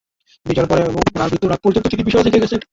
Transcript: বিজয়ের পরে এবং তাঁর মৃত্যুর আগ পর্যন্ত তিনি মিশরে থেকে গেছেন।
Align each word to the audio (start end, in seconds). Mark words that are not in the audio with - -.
বিজয়ের 0.45 0.69
পরে 0.69 0.81
এবং 0.81 1.01
তাঁর 1.07 1.29
মৃত্যুর 1.31 1.55
আগ 1.55 1.59
পর্যন্ত 1.63 1.85
তিনি 1.87 2.01
মিশরে 2.03 2.25
থেকে 2.25 2.41
গেছেন। 2.43 2.59